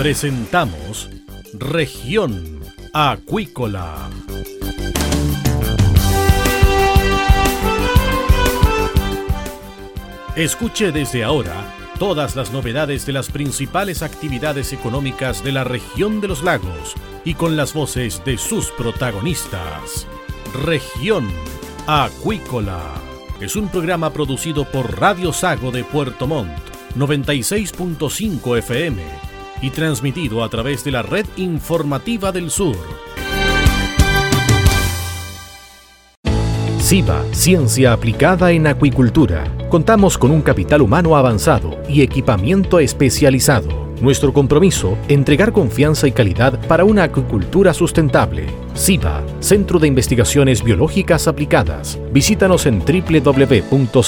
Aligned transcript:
Presentamos 0.00 1.10
Región 1.52 2.58
Acuícola. 2.94 4.08
Escuche 10.36 10.90
desde 10.90 11.22
ahora 11.22 11.52
todas 11.98 12.34
las 12.34 12.50
novedades 12.50 13.04
de 13.04 13.12
las 13.12 13.28
principales 13.30 14.02
actividades 14.02 14.72
económicas 14.72 15.44
de 15.44 15.52
la 15.52 15.64
región 15.64 16.22
de 16.22 16.28
los 16.28 16.42
lagos 16.42 16.94
y 17.26 17.34
con 17.34 17.58
las 17.58 17.74
voces 17.74 18.24
de 18.24 18.38
sus 18.38 18.70
protagonistas. 18.70 20.06
Región 20.64 21.28
Acuícola 21.86 22.80
es 23.38 23.54
un 23.54 23.68
programa 23.68 24.14
producido 24.14 24.64
por 24.64 24.98
Radio 24.98 25.34
Sago 25.34 25.70
de 25.70 25.84
Puerto 25.84 26.26
Montt, 26.26 26.58
96.5 26.96 28.56
FM 28.60 29.29
y 29.62 29.70
transmitido 29.70 30.42
a 30.44 30.48
través 30.48 30.84
de 30.84 30.90
la 30.90 31.02
red 31.02 31.26
informativa 31.36 32.32
del 32.32 32.50
sur. 32.50 32.76
SIVA, 36.78 37.22
Ciencia 37.30 37.92
Aplicada 37.92 38.50
en 38.50 38.66
Acuicultura. 38.66 39.44
Contamos 39.68 40.18
con 40.18 40.32
un 40.32 40.42
capital 40.42 40.82
humano 40.82 41.16
avanzado 41.16 41.80
y 41.88 42.02
equipamiento 42.02 42.80
especializado. 42.80 43.90
Nuestro 44.00 44.32
compromiso, 44.32 44.98
entregar 45.06 45.52
confianza 45.52 46.08
y 46.08 46.12
calidad 46.12 46.58
para 46.66 46.84
una 46.84 47.04
acuicultura 47.04 47.74
sustentable. 47.74 48.46
SIVA, 48.74 49.22
Centro 49.40 49.78
de 49.78 49.86
Investigaciones 49.86 50.64
Biológicas 50.64 51.28
Aplicadas. 51.28 51.96
Visítanos 52.12 52.66
en 52.66 52.80
www.siva.cl. 52.80 54.00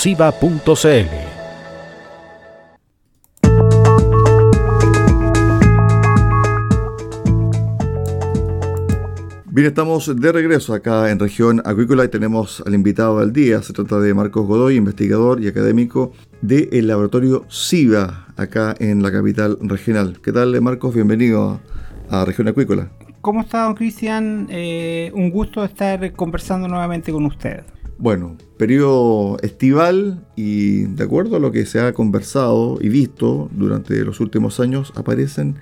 Bien, 9.55 9.67
estamos 9.67 10.19
de 10.19 10.33
regreso 10.33 10.73
acá 10.73 11.11
en 11.11 11.19
región 11.19 11.61
acuícola 11.67 12.07
y 12.07 12.09
tenemos 12.09 12.63
al 12.65 12.75
invitado 12.75 13.21
del 13.21 13.35
día. 13.35 13.61
Se 13.61 13.75
trata 13.75 14.01
de 14.01 14.15
Marcos 14.15 14.47
Godoy, 14.47 14.77
investigador 14.77 15.43
y 15.43 15.49
académico 15.49 16.13
del 16.41 16.87
laboratorio 16.87 17.45
SIVA 17.51 18.29
acá 18.39 18.75
en 18.79 19.03
la 19.03 19.13
capital 19.13 19.59
regional. 19.61 20.19
¿Qué 20.23 20.33
tal, 20.33 20.59
Marcos? 20.63 20.95
Bienvenido 20.95 21.61
a, 22.09 22.25
región 22.25 22.49
acuícola. 22.49 22.93
¿Cómo 23.21 23.43
está, 23.43 23.65
don 23.65 23.75
Cristian? 23.75 24.47
Eh, 24.49 25.13
un 25.15 25.31
gusto 25.31 25.63
estar 25.63 26.15
conversando 26.15 26.67
nuevamente 26.67 27.13
con 27.13 27.27
usted. 27.27 27.63
Bueno, 27.99 28.39
periodo 28.57 29.37
estival 29.43 30.27
y 30.35 30.85
de 30.85 31.05
acuerdo 31.05 31.37
a 31.37 31.41
lo 31.41 31.53
que 31.53 31.67
se 31.67 31.79
ha 31.79 31.93
conversado 31.93 32.79
y 32.81 32.89
visto 32.89 33.51
durante 33.53 34.03
los 34.03 34.19
últimos 34.21 34.61
años, 34.61 34.95
aparecen 34.97 35.57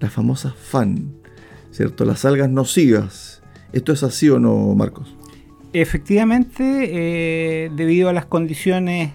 las 0.00 0.10
famosas 0.10 0.54
FAN 0.54 1.25
¿cierto? 1.76 2.04
Las 2.06 2.24
algas 2.24 2.48
nocivas. 2.48 3.42
¿Esto 3.72 3.92
es 3.92 4.02
así 4.02 4.30
o 4.30 4.38
no, 4.38 4.74
Marcos? 4.74 5.14
Efectivamente, 5.74 6.62
eh, 6.64 7.70
debido 7.76 8.08
a 8.08 8.14
las 8.14 8.24
condiciones 8.24 9.12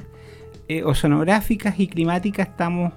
eh, 0.67 0.83
oceanográficas 0.83 1.79
y 1.79 1.87
climáticas, 1.87 2.49
estamos 2.49 2.93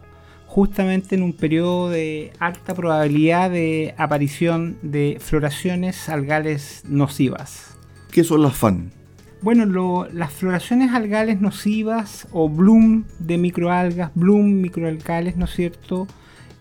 justamente 0.46 1.14
en 1.14 1.22
un 1.22 1.32
periodo 1.32 1.88
de 1.88 2.32
alta 2.38 2.74
probabilidad 2.74 3.50
de 3.50 3.94
aparición 3.96 4.76
de 4.82 5.16
floraciones 5.18 6.10
algales 6.10 6.82
nocivas. 6.86 7.78
¿Qué 8.10 8.22
son 8.22 8.42
las 8.42 8.54
FAN? 8.54 8.92
Bueno, 9.40 10.06
las 10.12 10.32
floraciones 10.32 10.92
algales 10.92 11.40
nocivas 11.40 12.28
o 12.32 12.48
bloom 12.48 13.04
de 13.18 13.38
microalgas, 13.38 14.10
bloom 14.14 14.60
microalcales, 14.60 15.36
¿no 15.36 15.46
es 15.46 15.52
cierto? 15.52 16.06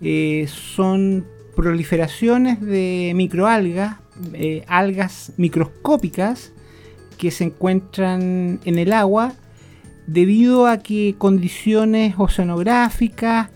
Eh, 0.01 0.47
son 0.47 1.25
proliferaciones 1.55 2.61
de 2.61 3.13
microalgas, 3.15 3.97
eh, 4.33 4.63
algas 4.67 5.33
microscópicas 5.37 6.53
que 7.17 7.31
se 7.31 7.45
encuentran 7.45 8.59
en 8.65 8.79
el 8.79 8.93
agua 8.93 9.33
debido 10.07 10.67
a 10.67 10.77
que 10.79 11.15
condiciones 11.17 12.15
oceanográficas, 12.17 13.49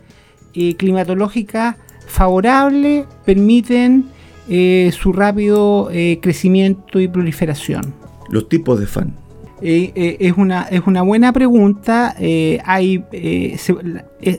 eh, 0.53 0.75
climatológicas 0.75 1.75
favorables 2.07 3.05
permiten 3.25 4.05
eh, 4.49 4.91
su 4.97 5.11
rápido 5.11 5.89
crecimiento 6.21 7.01
y 7.01 7.07
proliferación. 7.07 7.93
Los 8.29 8.47
tipos 8.47 8.79
de 8.79 8.87
fan. 8.87 9.26
Eh, 9.61 9.91
eh, 9.95 10.17
es, 10.19 10.37
una, 10.37 10.63
es 10.63 10.81
una 10.85 11.01
buena 11.01 11.33
pregunta. 11.33 12.15
Eh, 12.19 12.59
hay, 12.65 13.03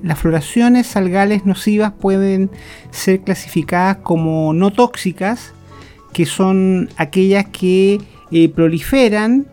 las 0.02 0.18
floraciones 0.18 0.96
algales 0.96 1.44
nocivas 1.44 1.92
pueden 1.92 2.50
ser 2.90 3.20
clasificadas 3.20 3.96
como 3.98 4.52
no 4.52 4.70
tóxicas, 4.70 5.52
que 6.12 6.26
son 6.26 6.88
aquellas 6.96 7.46
que 7.46 8.00
proliferan, 8.54 9.46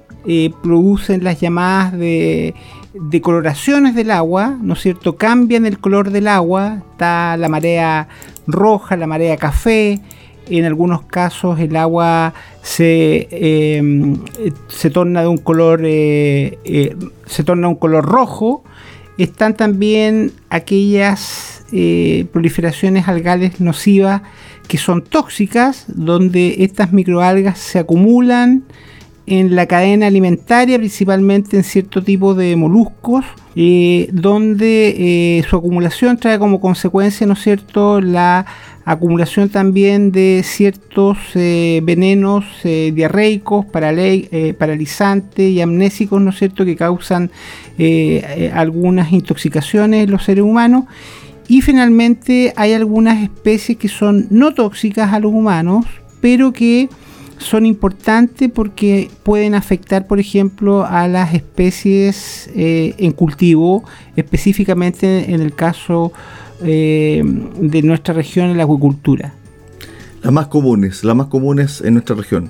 producen 0.62 1.24
las 1.24 1.40
llamadas 1.40 1.94
de, 1.94 2.56
de 2.94 3.22
coloraciones 3.22 3.96
del 3.96 4.12
agua, 4.12 4.58
¿no 4.62 4.74
es 4.74 4.82
cierto? 4.82 5.18
Cambian 5.18 5.66
el 5.66 5.80
color 5.80 6.12
del 6.12 6.28
agua, 6.28 6.82
está 6.92 7.38
la 7.38 7.50
marea 7.50 8.08
roja, 8.48 8.96
la 8.98 9.08
marea 9.08 9.38
café, 9.38 10.00
en 10.50 10.66
algunos 10.66 11.04
casos 11.04 11.60
el 11.60 11.76
agua 11.76 12.34
se, 12.62 13.28
em, 13.32 14.18
se 14.68 14.90
torna 14.90 15.22
de 15.22 15.28
un 15.28 15.38
color 15.38 15.82
eh, 15.84 16.58
eh, 16.64 16.96
se 17.26 17.44
torna 17.44 17.68
un 17.68 17.76
color 17.76 18.06
rojo. 18.06 18.64
Están 19.18 19.56
también 19.56 20.32
aquellas 20.50 21.64
eh, 21.72 22.26
proliferaciones 22.32 23.08
algales 23.08 23.62
nocivas 23.62 24.22
que 24.68 24.78
son 24.78 25.04
tóxicas 25.04 25.86
donde 25.88 26.58
estas 26.60 26.92
microalgas 26.92 27.60
se 27.60 27.80
acumulan 27.80 28.64
en 29.28 29.56
la 29.56 29.66
cadena 29.66 30.08
alimentaria 30.08 30.78
principalmente 30.78 31.58
en 31.58 31.64
cierto 31.64 32.04
tipo 32.04 32.36
de 32.36 32.56
moluscos 32.56 33.26
donde 34.12 35.44
su 35.50 35.56
acumulación 35.56 36.18
trae 36.18 36.38
como 36.38 36.60
consecuencia 36.60 37.26
no 37.26 37.34
es 37.34 37.42
cierto 37.42 38.02
la 38.02 38.46
acumulación 38.86 39.50
también 39.50 40.12
de 40.12 40.42
ciertos 40.46 41.18
eh, 41.34 41.82
venenos 41.84 42.46
eh, 42.64 42.92
diarreicos, 42.94 43.66
eh, 43.74 44.54
paralizantes 44.58 45.50
y 45.50 45.60
amnésicos, 45.60 46.22
¿no 46.22 46.30
es 46.30 46.38
cierto?, 46.38 46.64
que 46.64 46.76
causan 46.76 47.32
algunas 48.54 49.12
intoxicaciones 49.12 50.06
en 50.06 50.12
los 50.12 50.24
seres 50.24 50.44
humanos. 50.44 50.86
Y 51.48 51.62
finalmente 51.62 52.54
hay 52.56 52.74
algunas 52.74 53.22
especies 53.22 53.78
que 53.78 53.90
son 53.90 54.28
no 54.30 54.54
tóxicas 54.54 55.14
a 55.14 55.20
los 55.20 55.34
humanos, 55.34 55.86
pero 56.22 56.54
que 56.54 56.88
son 57.38 57.66
importantes 57.66 58.50
porque 58.50 59.10
pueden 59.24 59.56
afectar, 59.56 60.08
por 60.08 60.20
ejemplo, 60.20 60.86
a 60.86 61.08
las 61.08 61.34
especies 61.34 62.50
en 62.56 63.12
cultivo, 63.12 63.84
específicamente 64.16 65.34
en 65.34 65.42
el 65.42 65.54
caso 65.54 66.12
eh, 66.64 67.22
de 67.60 67.82
nuestra 67.82 68.14
región 68.14 68.50
en 68.50 68.58
la 68.58 68.64
acuicultura? 68.64 69.34
Las 70.22 70.32
más 70.32 70.48
comunes, 70.48 71.04
las 71.04 71.16
más 71.16 71.28
comunes 71.28 71.82
en 71.82 71.96
nuestra 71.96 72.16
región. 72.16 72.50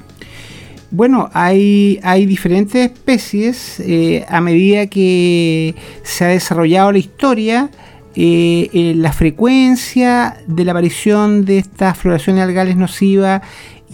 Bueno, 0.92 1.30
hay, 1.34 2.00
hay 2.04 2.28
diferentes 2.28 2.92
especies. 2.92 3.80
Eh, 3.80 4.24
a 4.30 4.42
medida 4.42 4.86
que 4.88 5.74
se 6.04 6.24
ha 6.24 6.28
desarrollado 6.28 6.92
la 6.92 7.00
historia, 7.00 7.72
eh, 8.16 8.94
la 8.96 9.12
frecuencia 9.12 10.38
de 10.48 10.66
la 10.66 10.72
aparición 10.72 11.44
de 11.44 11.58
estas 11.58 11.98
floraciones 11.98 12.44
algales 12.44 12.78
nocivas 12.78 13.42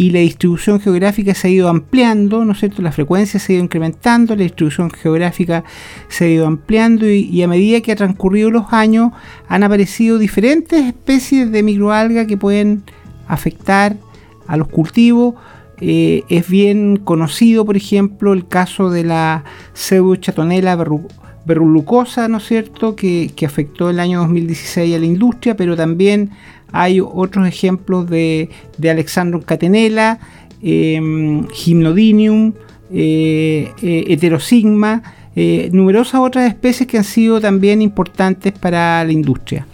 y 0.02 0.10
la 0.10 0.22
distribución 0.22 0.80
geográfica 0.80 1.36
se 1.36 1.48
ha 1.48 1.52
ido 1.52 1.70
ampliando, 1.70 2.44
¿no 2.44 2.54
es 2.54 2.60
cierto? 2.60 2.82
La 2.82 2.92
frecuencia 2.92 3.40
se 3.40 3.54
ha 3.54 3.56
ido 3.58 3.64
incrementando, 3.66 4.36
la 4.36 4.42
distribución 4.42 4.90
geográfica 4.90 5.64
se 6.08 6.26
ha 6.26 6.28
ido 6.28 6.48
ampliando 6.48 7.08
y, 7.08 7.44
a 7.44 7.48
medida 7.48 7.82
que 7.82 7.92
ha 7.92 7.96
transcurrido 7.96 8.50
los 8.50 8.74
años 8.74 9.12
han 9.48 9.62
aparecido 9.62 10.18
diferentes 10.18 10.88
especies 10.88 11.52
de 11.52 11.62
microalgas 11.62 12.26
que 12.26 12.36
pueden 12.36 12.82
afectar 13.28 13.96
a 14.48 14.58
los 14.58 14.70
cultivos. 14.70 15.36
Eh, 15.80 16.24
es 16.30 16.50
bien 16.50 16.98
conocido, 16.98 17.64
por 17.64 17.78
ejemplo, 17.78 18.34
el 18.34 18.48
caso 18.48 18.90
de 18.90 19.04
la 19.04 19.44
pseudochatonela 19.74 20.84
verrulosa, 21.46 22.28
¿no 22.28 22.38
es 22.38 22.48
cierto?, 22.48 22.96
que, 22.96 23.30
que 23.36 23.46
afectó 23.46 23.92
el 23.92 24.00
año 24.00 24.22
2016 24.22 24.96
a 24.96 25.00
la 25.00 25.06
industria, 25.06 25.56
pero 25.56 25.78
también 25.78 26.32
hay 26.72 27.00
otros 27.02 27.48
ejemplos 27.48 28.10
de, 28.10 28.50
de 28.78 28.90
Alexandrum 28.90 29.42
catenella, 29.42 30.20
em, 30.62 31.48
Gymnodinium, 31.48 32.54
eh, 32.92 33.72
eh, 33.82 34.06
Heterosigma, 34.08 35.02
eh, 35.36 35.70
numerosas 35.72 36.20
otras 36.22 36.48
especies 36.48 36.88
que 36.88 36.98
han 36.98 37.04
sido 37.04 37.40
también 37.40 37.82
importantes 37.82 38.52
para 38.52 39.04
la 39.04 39.12
industria. 39.12 39.66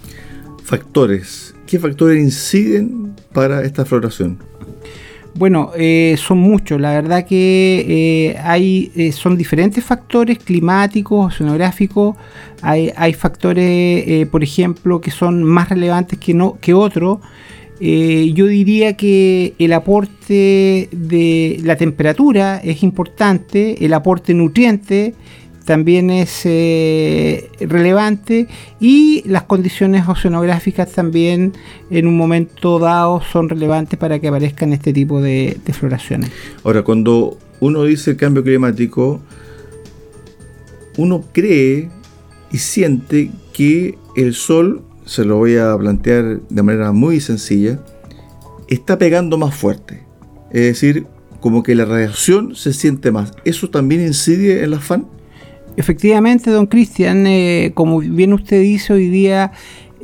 Factores. 0.64 1.56
¿Qué 1.66 1.80
factores 1.80 2.22
inciden 2.22 3.14
para 3.34 3.64
esta 3.64 3.84
floración? 3.84 4.38
Bueno, 5.38 5.70
eh, 5.78 6.16
son 6.18 6.40
muchos. 6.40 6.82
La 6.82 6.90
verdad 6.90 7.24
que 7.24 7.86
eh, 7.88 8.38
hay, 8.44 8.92
eh, 8.96 9.12
son 9.12 9.38
diferentes 9.38 9.84
factores 9.84 10.40
climáticos, 10.40 11.36
oceanográficos. 11.36 12.16
Hay, 12.64 12.92
hay 12.96 13.14
factores, 13.14 14.28
por 14.30 14.44
ejemplo, 14.44 15.00
que 15.00 15.12
son 15.12 15.44
más 15.44 15.70
relevantes 15.70 16.18
que, 16.18 16.34
no, 16.34 16.58
que 16.60 16.74
otros. 16.74 17.20
yo 17.80 18.48
diría 18.48 18.98
que 18.98 19.54
el 19.60 19.74
aporte 19.74 20.90
de 20.92 21.60
la 21.64 21.76
temperatura 21.76 22.60
es 22.64 22.82
importante, 22.82 23.86
el 23.86 23.94
aporte 23.94 24.34
nutriente 24.34 25.14
también 25.68 26.10
es 26.12 26.46
eh, 26.46 27.50
relevante 27.60 28.48
y 28.80 29.22
las 29.28 29.44
condiciones 29.44 30.08
oceanográficas 30.08 30.94
también 30.94 31.52
en 31.90 32.08
un 32.08 32.16
momento 32.16 32.80
dado 32.80 33.22
son 33.22 33.50
relevantes 33.50 34.00
para 34.00 34.18
que 34.20 34.30
aparezcan 34.30 34.72
este 34.72 34.94
tipo 34.94 35.20
de, 35.20 35.60
floraciones. 35.74 36.32
Ahora, 36.64 36.84
cuando 36.84 37.38
uno 37.60 37.84
dice 37.84 38.16
cambio 38.16 38.46
climático, 38.46 39.20
uno 40.96 41.26
cree 41.34 41.90
y 42.50 42.58
siente 42.60 43.30
que 43.52 43.98
el 44.16 44.36
sol, 44.36 44.84
se 45.04 45.26
lo 45.26 45.36
voy 45.36 45.58
a 45.58 45.78
plantear 45.78 46.40
de 46.48 46.64
manera 46.64 46.94
muy 46.94 47.20
sencilla, 47.20 47.84
está 48.70 48.98
pegando 48.98 49.38
más 49.38 49.54
fuerte. 49.54 50.06
Es 50.50 50.62
decir, 50.62 51.08
como 51.42 51.62
que 51.62 51.76
la 51.76 51.84
radiación 51.84 52.56
se 52.56 52.72
siente 52.72 53.12
más. 53.12 53.34
¿Eso 53.44 53.70
también 53.70 54.00
incide 54.00 54.64
en 54.64 54.72
la 54.72 54.80
FAN? 54.80 55.17
Efectivamente, 55.78 56.50
don 56.50 56.66
Cristian, 56.66 57.28
eh, 57.28 57.72
como 57.76 58.00
bien 58.00 58.34
usted 58.34 58.60
dice, 58.64 58.94
hoy 58.94 59.10
día 59.10 59.52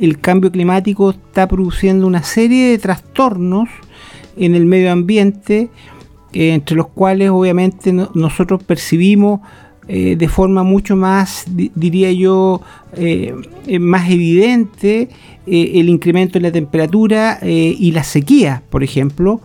el 0.00 0.20
cambio 0.20 0.52
climático 0.52 1.10
está 1.10 1.48
produciendo 1.48 2.06
una 2.06 2.22
serie 2.22 2.70
de 2.70 2.78
trastornos 2.78 3.68
en 4.36 4.54
el 4.54 4.66
medio 4.66 4.92
ambiente, 4.92 5.70
eh, 6.32 6.54
entre 6.54 6.76
los 6.76 6.86
cuales 6.86 7.30
obviamente 7.30 7.92
nosotros 7.92 8.62
percibimos 8.62 9.40
eh, 9.88 10.14
de 10.16 10.28
forma 10.28 10.62
mucho 10.62 10.94
más, 10.94 11.44
diría 11.48 12.12
yo, 12.12 12.60
más 13.80 14.10
evidente 14.10 15.08
el 15.44 15.88
incremento 15.88 16.38
en 16.38 16.44
la 16.44 16.52
temperatura 16.52 17.40
y 17.42 17.90
la 17.90 18.04
sequía, 18.04 18.62
por 18.70 18.84
ejemplo. 18.84 19.40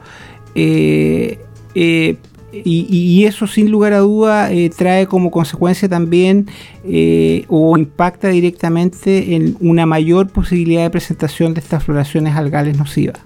Y, 2.51 3.25
eso 3.25 3.45
sin 3.45 3.69
lugar 3.69 3.93
a 3.93 3.99
duda 3.99 4.51
eh, 4.51 4.71
trae 4.75 5.05
como 5.05 5.29
consecuencia 5.29 5.87
también 5.87 6.47
eh, 6.83 7.45
o 7.47 7.77
impacta 7.77 8.29
directamente 8.29 9.35
en 9.35 9.55
una 9.59 9.85
mayor 9.85 10.29
posibilidad 10.29 10.83
de 10.83 10.89
presentación 10.89 11.53
de 11.53 11.59
estas 11.59 11.83
floraciones 11.83 12.35
algales 12.35 12.77
nocivas. 12.77 13.19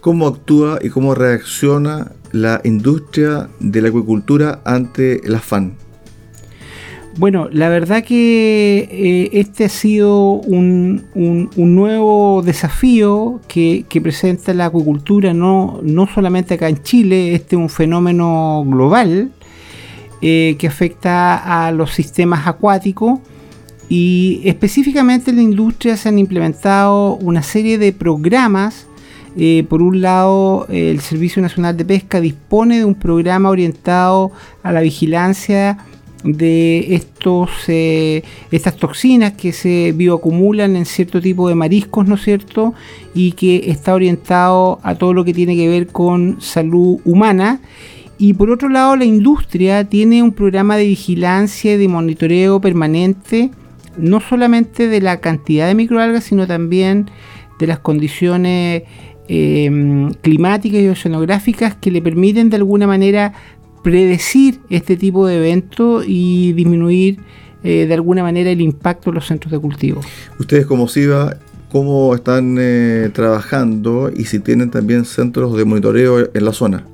¿Cómo 0.00 0.26
actúa 0.26 0.78
y 0.82 0.88
cómo 0.88 1.14
reacciona 1.14 2.12
la 2.32 2.60
industria 2.64 3.48
de 3.60 3.82
la 3.82 3.88
acuicultura 3.88 4.60
ante 4.64 5.24
el 5.26 5.34
afán? 5.34 5.76
Bueno, 7.18 7.48
la 7.50 7.68
verdad 7.68 8.04
que 8.04 8.88
eh, 8.92 9.30
este 9.32 9.64
ha 9.64 9.68
sido 9.68 10.34
un, 10.34 11.04
nuevo 11.56 12.42
desafío 12.42 13.40
que, 13.48 13.84
presenta 14.00 14.54
la 14.54 14.66
acuicultura, 14.66 15.34
no, 15.34 15.80
no 15.82 16.06
solamente 16.06 16.54
acá 16.54 16.68
en 16.68 16.80
Chile, 16.80 17.34
este 17.34 17.56
es 17.56 17.60
un 17.60 17.70
fenómeno 17.70 18.62
global 18.64 19.32
eh, 20.22 20.54
que 20.60 20.68
afecta 20.68 21.66
a 21.66 21.72
los 21.72 21.90
sistemas 21.90 22.46
acuáticos 22.46 23.18
y 23.88 24.40
específicamente 24.44 25.30
en 25.30 25.38
la 25.38 25.42
industria 25.42 25.96
se 25.96 26.10
han 26.10 26.20
implementado 26.20 27.16
una 27.16 27.42
serie 27.42 27.78
de 27.78 27.92
programas. 27.92 28.86
Eh, 29.36 29.66
por 29.68 29.82
un 29.82 30.02
lado, 30.02 30.66
el 30.68 31.00
Servicio 31.00 31.42
Nacional 31.42 31.76
de 31.76 31.84
Pesca 31.84 32.20
dispone 32.20 32.78
de 32.78 32.84
un 32.84 32.94
programa 32.94 33.50
orientado 33.50 34.30
a 34.62 34.70
la 34.70 34.82
vigilancia 34.82 35.78
de 36.24 36.94
estos, 36.94 37.50
eh, 37.68 38.22
estas 38.50 38.76
toxinas 38.76 39.32
que 39.32 39.52
se 39.52 39.92
bioacumulan 39.92 40.76
en 40.76 40.84
cierto 40.84 41.20
tipo 41.20 41.48
de 41.48 41.54
mariscos, 41.54 42.06
¿no 42.06 42.16
es 42.16 42.22
cierto? 42.22 42.74
Y 43.14 43.32
que 43.32 43.70
está 43.70 43.94
orientado 43.94 44.80
a 44.82 44.96
todo 44.96 45.14
lo 45.14 45.24
que 45.24 45.34
tiene 45.34 45.56
que 45.56 45.68
ver 45.68 45.86
con 45.86 46.40
salud 46.40 46.98
humana. 47.04 47.60
Y 48.18 48.34
por 48.34 48.50
otro 48.50 48.68
lado, 48.68 48.96
la 48.96 49.04
industria 49.04 49.84
tiene 49.84 50.22
un 50.22 50.32
programa 50.32 50.76
de 50.76 50.86
vigilancia 50.86 51.74
y 51.74 51.76
de 51.76 51.88
monitoreo 51.88 52.60
permanente, 52.60 53.50
no 53.96 54.20
solamente 54.20 54.88
de 54.88 55.00
la 55.00 55.20
cantidad 55.20 55.68
de 55.68 55.74
microalgas, 55.74 56.24
sino 56.24 56.46
también 56.46 57.10
de 57.60 57.66
las 57.68 57.78
condiciones 57.78 58.82
eh, 59.28 60.10
climáticas 60.22 60.80
y 60.80 60.88
oceanográficas 60.88 61.76
que 61.76 61.90
le 61.90 62.02
permiten 62.02 62.50
de 62.50 62.56
alguna 62.56 62.86
manera 62.86 63.34
predecir 63.82 64.60
este 64.70 64.96
tipo 64.96 65.26
de 65.26 65.36
eventos 65.36 66.04
y 66.06 66.52
disminuir 66.52 67.18
eh, 67.64 67.86
de 67.86 67.94
alguna 67.94 68.22
manera 68.22 68.50
el 68.50 68.60
impacto 68.60 69.10
en 69.10 69.16
los 69.16 69.26
centros 69.26 69.50
de 69.50 69.58
cultivo. 69.58 70.00
Ustedes 70.38 70.66
como 70.66 70.86
SIVA, 70.86 71.38
¿cómo 71.70 72.14
están 72.14 72.56
eh, 72.58 73.10
trabajando 73.12 74.10
y 74.14 74.24
si 74.24 74.38
tienen 74.38 74.70
también 74.70 75.04
centros 75.04 75.56
de 75.56 75.64
monitoreo 75.64 76.30
en 76.32 76.44
la 76.44 76.52
zona? 76.52 76.84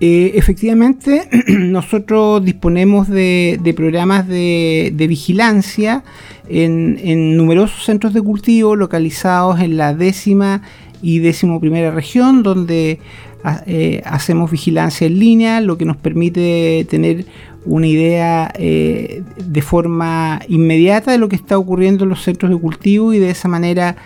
Eh, 0.00 0.32
efectivamente, 0.34 1.28
nosotros 1.46 2.44
disponemos 2.44 3.08
de, 3.08 3.72
programas 3.76 4.26
de, 4.26 5.06
vigilancia 5.08 6.02
en, 6.48 6.98
en, 7.02 7.36
numerosos 7.36 7.84
centros 7.84 8.12
de 8.12 8.20
cultivo 8.20 8.74
localizados 8.74 9.60
en 9.60 9.76
la 9.76 9.94
décima 9.94 10.62
y 11.04 11.18
décimo 11.18 11.60
primera 11.60 11.90
región, 11.90 12.42
donde 12.42 12.98
eh, 13.66 14.02
hacemos 14.06 14.50
vigilancia 14.50 15.06
en 15.06 15.18
línea, 15.18 15.60
lo 15.60 15.76
que 15.76 15.84
nos 15.84 15.98
permite 15.98 16.86
tener 16.88 17.26
una 17.66 17.86
idea 17.86 18.50
eh, 18.58 19.22
de 19.36 19.62
forma 19.62 20.40
inmediata 20.48 21.12
de 21.12 21.18
lo 21.18 21.28
que 21.28 21.36
está 21.36 21.58
ocurriendo 21.58 22.04
en 22.04 22.10
los 22.10 22.22
centros 22.22 22.50
de 22.50 22.56
cultivo 22.56 23.12
y 23.12 23.18
de 23.18 23.30
esa 23.30 23.48
manera 23.48 23.96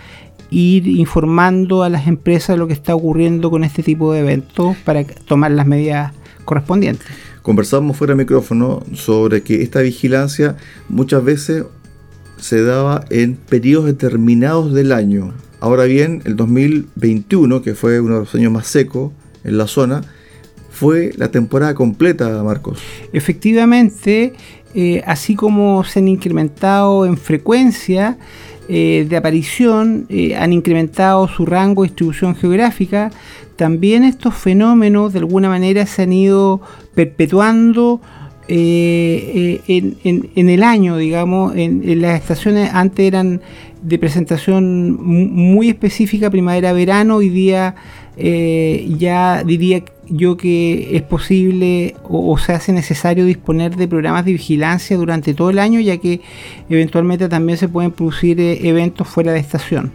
ir 0.51 0.87
informando 0.87 1.83
a 1.83 1.89
las 1.89 2.05
empresas 2.05 2.55
de 2.55 2.57
lo 2.57 2.67
que 2.67 2.73
está 2.73 2.95
ocurriendo 2.95 3.49
con 3.49 3.63
este 3.63 3.81
tipo 3.81 4.11
de 4.11 4.19
eventos 4.19 4.75
para 4.83 5.05
tomar 5.05 5.51
las 5.51 5.67
medidas 5.67 6.11
correspondientes. 6.43 7.07
Conversamos 7.41 7.95
fuera 7.95 8.13
de 8.13 8.17
micrófono 8.17 8.83
sobre 8.93 9.41
que 9.41 9.61
esta 9.61 9.79
vigilancia 9.79 10.57
muchas 10.89 11.23
veces 11.23 11.63
se 12.37 12.61
daba 12.61 13.05
en 13.09 13.35
periodos 13.35 13.85
determinados 13.85 14.73
del 14.73 14.91
año. 14.91 15.33
Ahora 15.59 15.83
bien, 15.83 16.21
el 16.25 16.35
2021, 16.35 17.61
que 17.61 17.75
fue 17.75 17.99
uno 17.99 18.15
de 18.15 18.19
los 18.21 18.35
años 18.35 18.51
más 18.51 18.67
secos, 18.67 19.11
en 19.43 19.57
la 19.57 19.67
zona, 19.67 20.01
fue 20.69 21.11
la 21.17 21.29
temporada 21.29 21.73
completa, 21.73 22.41
Marcos. 22.43 22.79
Efectivamente, 23.11 24.33
eh, 24.73 25.03
así 25.05 25.35
como 25.35 25.83
se 25.83 25.99
han 25.99 26.07
incrementado 26.07 27.05
en 27.05 27.17
frecuencia 27.17 28.17
eh, 28.69 29.05
de 29.09 29.17
aparición, 29.17 30.05
eh, 30.09 30.35
han 30.35 30.53
incrementado 30.53 31.27
su 31.27 31.45
rango 31.45 31.81
de 31.81 31.89
distribución 31.89 32.35
geográfica, 32.35 33.11
también 33.55 34.03
estos 34.03 34.35
fenómenos 34.35 35.11
de 35.11 35.19
alguna 35.19 35.49
manera 35.49 35.85
se 35.85 36.03
han 36.03 36.13
ido 36.13 36.61
perpetuando 36.93 37.99
en, 38.49 40.49
el 40.49 40.63
año, 40.63 40.97
digamos, 40.97 41.55
en, 41.55 42.01
las 42.01 42.19
estaciones 42.19 42.71
antes 42.73 43.05
eran 43.05 43.41
de 43.81 43.97
presentación 43.97 45.01
muy 45.01 45.69
específica, 45.69 46.29
primavera-verano, 46.29 47.17
hoy 47.17 47.29
día 47.29 47.75
eh, 48.21 48.93
ya 48.97 49.45
diría 49.45 49.81
yo 50.09 50.35
que 50.35 50.97
es 50.97 51.01
posible 51.03 51.95
o, 52.03 52.37
se 52.37 52.51
hace 52.51 52.73
necesario 52.73 53.23
disponer 53.23 53.77
de 53.77 53.87
programas 53.87 54.25
de 54.25 54.33
vigilancia 54.33 54.97
durante 54.97 55.33
todo 55.33 55.51
el 55.51 55.59
año, 55.59 55.79
ya 55.79 55.97
que 55.97 56.19
eventualmente 56.69 57.29
también 57.29 57.57
se 57.57 57.69
pueden 57.69 57.91
producir 57.91 58.41
eh, 58.41 58.67
eventos 58.67 59.07
fuera 59.07 59.31
de 59.31 59.39
estación. 59.39 59.93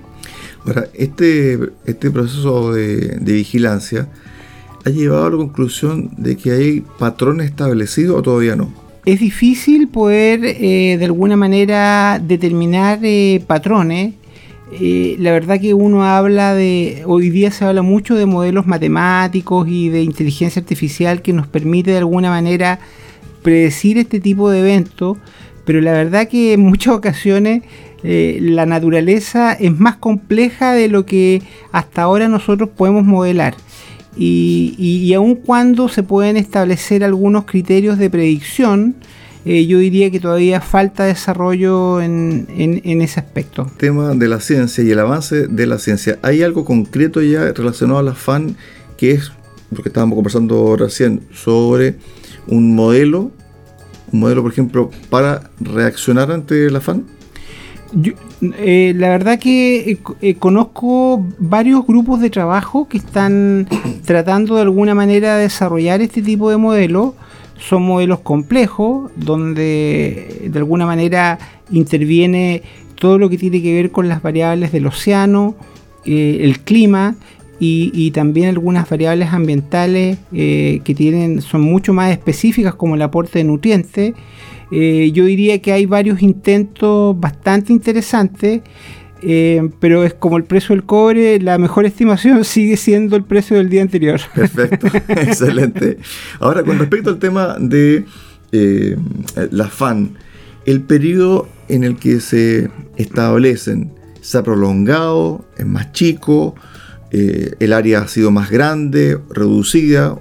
Ahora, 0.64 0.86
este, 0.94 1.58
este 1.84 2.10
proceso 2.10 2.72
de, 2.72 3.18
vigilancia 3.20 4.08
ha 4.84 4.90
llevado 4.90 5.26
a 5.26 5.30
la 5.30 5.36
conclusión 5.36 6.10
de 6.16 6.36
que 6.36 6.52
hay 6.52 6.80
patrones 6.98 7.50
establecidos 7.50 8.18
o 8.18 8.22
todavía 8.22 8.56
no. 8.56 8.72
Es 9.04 9.20
difícil 9.20 9.88
poder 9.88 10.40
eh, 10.44 10.96
de 10.98 11.04
alguna 11.04 11.36
manera 11.36 12.20
determinar 12.22 13.00
patrones 13.46 14.14
eh, 14.80 15.16
la 15.20 15.30
verdad 15.30 15.60
que 15.60 15.72
uno 15.72 16.04
habla 16.04 16.52
de, 16.54 17.02
hoy 17.06 17.30
día 17.30 17.50
se 17.52 17.64
habla 17.64 17.82
mucho 17.82 18.16
de 18.16 18.26
modelos 18.26 18.66
matemáticos 18.66 19.68
y 19.68 19.88
de 19.88 20.02
inteligencia 20.02 20.60
artificial 20.60 21.22
que 21.22 21.32
nos 21.32 21.46
permite 21.46 21.92
de 21.92 21.98
alguna 21.98 22.30
manera 22.30 22.80
predecir 23.42 23.98
este 23.98 24.18
tipo 24.18 24.50
de 24.50 24.60
eventos, 24.60 25.18
pero 25.64 25.80
la 25.80 25.92
verdad 25.92 26.26
que 26.28 26.54
en 26.54 26.60
muchas 26.60 26.94
ocasiones 26.94 27.62
eh, 28.02 28.38
la 28.40 28.66
naturaleza 28.66 29.52
es 29.52 29.78
más 29.78 29.96
compleja 29.96 30.72
de 30.72 30.88
lo 30.88 31.06
que 31.06 31.42
hasta 31.70 32.02
ahora 32.02 32.28
nosotros 32.28 32.70
podemos 32.70 33.04
modelar. 33.04 33.54
Y, 34.16 34.74
y 34.78 35.12
aun 35.14 35.34
cuando 35.34 35.88
se 35.88 36.02
pueden 36.02 36.36
establecer 36.36 37.02
algunos 37.02 37.44
criterios 37.44 37.98
de 37.98 38.10
predicción, 38.10 38.96
eh, 39.46 39.66
yo 39.66 39.78
diría 39.78 40.10
que 40.10 40.20
todavía 40.20 40.62
falta 40.62 41.04
desarrollo 41.04 42.00
en, 42.00 42.46
ese 43.02 43.20
aspecto. 43.20 43.70
Tema 43.76 44.14
de 44.14 44.26
la 44.26 44.40
ciencia 44.40 44.82
y 44.82 44.90
el 44.90 44.98
avance 44.98 45.48
de 45.48 45.66
la 45.66 45.78
ciencia. 45.78 46.18
¿Hay 46.22 46.42
algo 46.42 46.64
concreto 46.64 47.20
ya 47.20 47.52
relacionado 47.52 47.98
a 47.98 48.02
la 48.02 48.14
FAN 48.14 48.56
que 48.96 49.12
es 49.12 49.32
lo 49.70 49.82
que 49.82 49.90
estábamos 49.90 50.16
conversando 50.16 50.76
recién, 50.76 51.22
sobre 51.32 51.96
un 52.46 52.74
modelo, 52.74 53.32
un 54.12 54.20
modelo, 54.20 54.42
por 54.42 54.52
ejemplo, 54.52 54.90
para 55.10 55.50
reaccionar 55.60 56.30
ante 56.30 56.66
el 56.66 56.76
afán? 57.86 58.34
Eh, 58.58 58.92
la 58.96 59.08
verdad 59.10 59.38
que 59.38 59.92
eh, 59.92 59.98
eh, 60.20 60.34
conozco 60.34 61.24
varios 61.38 61.86
grupos 61.86 62.20
de 62.20 62.30
trabajo 62.30 62.88
que 62.88 62.98
están 62.98 63.68
tratando 64.04 64.56
de 64.56 64.62
alguna 64.62 64.94
manera 64.94 65.36
de 65.36 65.44
desarrollar 65.44 66.00
este 66.02 66.22
tipo 66.22 66.50
de 66.50 66.56
modelos. 66.56 67.14
Son 67.56 67.82
modelos 67.82 68.20
complejos 68.20 69.12
donde 69.16 70.48
de 70.50 70.58
alguna 70.58 70.86
manera 70.86 71.38
interviene 71.70 72.62
todo 72.96 73.18
lo 73.18 73.30
que 73.30 73.38
tiene 73.38 73.62
que 73.62 73.72
ver 73.72 73.90
con 73.90 74.08
las 74.08 74.22
variables 74.22 74.72
del 74.72 74.86
océano, 74.86 75.54
el 76.04 76.60
clima 76.60 77.14
y, 77.60 78.10
también 78.10 78.48
algunas 78.48 78.90
variables 78.90 79.32
ambientales 79.32 80.18
que 80.32 80.94
tienen, 80.96 81.40
son 81.40 81.62
mucho 81.62 81.94
más 81.94 82.10
específicas 82.10 82.74
como 82.74 82.96
el 82.96 83.02
aporte 83.02 83.38
de 83.38 83.44
nutrientes 83.44 84.14
eh, 84.76 85.12
yo 85.12 85.24
diría 85.24 85.62
que 85.62 85.70
hay 85.70 85.86
varios 85.86 86.20
intentos 86.20 87.18
bastante 87.20 87.72
interesantes, 87.72 88.62
eh, 89.22 89.70
pero 89.78 90.02
es 90.02 90.14
como 90.14 90.36
el 90.36 90.42
precio 90.42 90.74
del 90.74 90.84
cobre, 90.84 91.38
la 91.38 91.58
mejor 91.58 91.86
estimación 91.86 92.44
sigue 92.44 92.76
siendo 92.76 93.14
el 93.14 93.22
precio 93.22 93.56
del 93.56 93.68
día 93.68 93.82
anterior. 93.82 94.20
Perfecto, 94.34 94.88
excelente. 95.08 95.98
Ahora, 96.40 96.64
con 96.64 96.80
respecto 96.80 97.10
al 97.10 97.20
tema 97.20 97.54
de 97.60 98.04
eh, 98.50 98.96
la 99.52 99.68
FAN, 99.68 100.16
el 100.66 100.80
periodo 100.80 101.48
en 101.68 101.84
el 101.84 101.94
que 101.94 102.18
se 102.18 102.68
establecen 102.96 103.92
se 104.22 104.38
ha 104.38 104.42
prolongado, 104.42 105.44
es 105.56 105.66
más 105.66 105.92
chico, 105.92 106.56
el 107.12 107.72
área 107.72 108.00
ha 108.00 108.08
sido 108.08 108.32
más 108.32 108.50
grande, 108.50 109.20
reducida. 109.30 110.18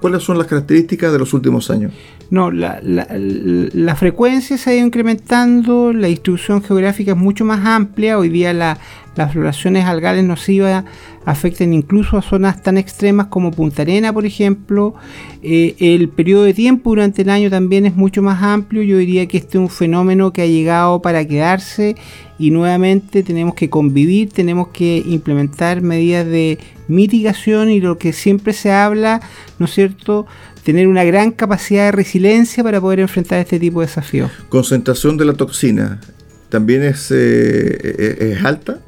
¿Cuáles 0.00 0.22
son 0.22 0.38
las 0.38 0.46
características 0.46 1.12
de 1.12 1.18
los 1.18 1.34
últimos 1.34 1.70
años? 1.70 1.92
No, 2.28 2.50
la, 2.50 2.80
la, 2.82 3.96
frecuencia 3.96 4.58
se 4.58 4.70
ha 4.70 4.74
ido 4.74 4.86
incrementando, 4.86 5.92
la 5.92 6.08
distribución 6.08 6.62
geográfica 6.62 7.12
es 7.12 7.16
mucho 7.16 7.44
más 7.44 7.64
amplia. 7.64 8.18
Hoy 8.18 8.28
día 8.28 8.78
las 9.16 9.32
floraciones 9.32 9.86
algales 9.86 10.24
nocivas 10.24 10.84
afectan 11.24 11.72
incluso 11.72 12.16
a 12.16 12.22
zonas 12.22 12.62
tan 12.62 12.78
extremas 12.78 13.26
como 13.26 13.50
Punta 13.50 13.82
Arena, 13.82 14.12
por 14.12 14.26
ejemplo. 14.26 14.94
Eh, 15.42 15.74
el 15.78 16.08
periodo 16.08 16.44
de 16.44 16.54
tiempo 16.54 16.90
durante 16.90 17.22
el 17.22 17.30
año 17.30 17.50
también 17.50 17.86
es 17.86 17.96
mucho 17.96 18.22
más 18.22 18.42
amplio. 18.42 18.82
Yo 18.82 18.98
diría 18.98 19.26
que 19.26 19.38
este 19.38 19.58
es 19.58 19.62
un 19.62 19.70
fenómeno 19.70 20.32
que 20.32 20.42
ha 20.42 20.46
llegado 20.46 21.02
para 21.02 21.26
quedarse 21.26 21.96
y 22.38 22.50
nuevamente 22.50 23.22
tenemos 23.22 23.54
que 23.54 23.70
convivir, 23.70 24.30
tenemos 24.30 24.68
que 24.68 25.02
implementar 25.06 25.80
medidas 25.80 26.26
de 26.26 26.58
mitigación 26.86 27.70
y 27.70 27.80
lo 27.80 27.98
que 27.98 28.12
siempre 28.12 28.52
se 28.52 28.70
habla, 28.70 29.20
¿no 29.58 29.66
es 29.66 29.72
cierto?, 29.72 30.26
tener 30.62 30.88
una 30.88 31.04
gran 31.04 31.30
capacidad 31.30 31.86
de 31.86 31.92
resiliencia 31.92 32.62
para 32.64 32.80
poder 32.80 33.00
enfrentar 33.00 33.38
este 33.38 33.58
tipo 33.60 33.80
de 33.80 33.86
desafíos. 33.86 34.30
¿Concentración 34.48 35.16
de 35.16 35.24
la 35.24 35.32
toxina 35.32 36.00
también 36.48 36.82
es, 36.82 37.10
eh, 37.12 38.16
es 38.32 38.44
alta? 38.44 38.80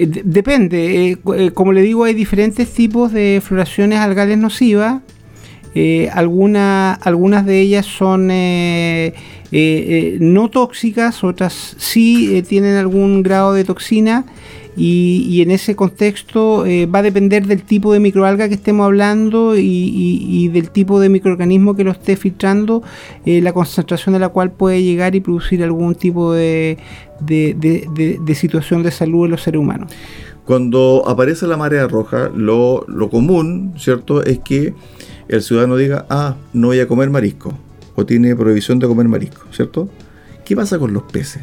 Eh, 0.00 0.06
depende, 0.24 1.18
eh, 1.36 1.50
como 1.52 1.72
le 1.72 1.82
digo, 1.82 2.04
hay 2.04 2.14
diferentes 2.14 2.72
tipos 2.72 3.12
de 3.12 3.42
floraciones 3.44 3.98
algales 3.98 4.38
nocivas. 4.38 5.02
algunas 6.12 7.46
de 7.46 7.60
ellas 7.60 7.86
son 7.86 8.28
no 10.32 10.48
tóxicas, 10.50 11.22
otras 11.22 11.76
sí 11.78 12.42
tienen 12.48 12.76
algún 12.76 13.22
grado 13.22 13.52
de 13.52 13.64
toxina 13.64 14.24
y, 14.76 15.42
en 15.42 15.50
ese 15.50 15.74
contexto 15.76 16.64
eh, 16.64 16.86
va 16.86 17.00
a 17.00 17.02
depender 17.02 17.46
del 17.46 17.62
tipo 17.62 17.92
de 17.92 18.00
microalga 18.00 18.48
que 18.48 18.54
estemos 18.54 18.84
hablando 18.84 19.54
y, 19.56 20.48
del 20.48 20.70
tipo 20.70 21.00
de 21.00 21.08
microorganismo 21.08 21.74
que 21.74 21.84
lo 21.84 21.90
esté 21.90 22.16
filtrando, 22.16 22.82
eh, 23.26 23.40
la 23.40 23.52
concentración 23.52 24.12
de 24.12 24.20
la 24.20 24.28
cual 24.28 24.52
puede 24.52 24.82
llegar 24.82 25.14
y 25.14 25.20
producir 25.20 25.62
algún 25.62 25.94
tipo 25.94 26.32
de, 26.32 26.78
situación 28.34 28.82
de 28.82 28.90
salud 28.90 29.26
en 29.26 29.32
los 29.32 29.42
seres 29.42 29.60
humanos. 29.60 29.92
Cuando 30.44 31.04
aparece 31.06 31.46
la 31.46 31.56
marea 31.56 31.86
roja, 31.86 32.30
lo, 32.34 32.84
lo 32.88 33.10
común, 33.10 33.74
¿cierto?, 33.76 34.24
es 34.24 34.40
que 34.40 34.74
el 35.28 35.42
ciudadano 35.42 35.76
diga, 35.76 36.06
ah, 36.10 36.36
no 36.52 36.68
voy 36.68 36.80
a 36.80 36.88
comer 36.88 37.10
marisco, 37.10 37.56
o 37.94 38.04
tiene 38.04 38.34
prohibición 38.34 38.78
de 38.78 38.88
comer 38.88 39.06
marisco, 39.08 39.46
¿cierto? 39.52 39.88
¿Qué 40.44 40.56
pasa 40.56 40.78
con 40.78 40.92
los 40.92 41.04
peces? 41.04 41.42